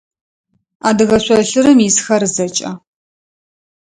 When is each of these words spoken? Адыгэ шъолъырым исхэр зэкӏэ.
Адыгэ 0.87 1.17
шъолъырым 1.23 1.79
исхэр 1.87 2.23
зэкӏэ. 2.35 2.71